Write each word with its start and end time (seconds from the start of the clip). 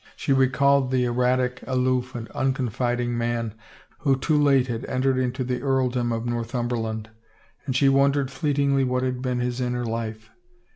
She 0.15 0.33
recalled 0.33 0.89
the 0.89 1.05
erratic, 1.05 1.63
aloof 1.67 2.15
and 2.15 2.27
unconfiding 2.31 3.15
man 3.15 3.53
who 3.99 4.17
too 4.17 4.41
late 4.41 4.65
had 4.65 4.83
entered 4.85 5.19
into 5.19 5.43
the 5.43 5.61
earldom 5.61 6.11
of 6.11 6.25
Northumberland 6.25 7.11
and 7.67 7.75
she 7.75 7.87
wondered 7.87 8.31
fleetingly 8.31 8.83
what 8.83 9.03
had 9.03 9.21
been 9.21 9.41
his 9.41 9.61
inner 9.61 9.85
life. 9.85 10.31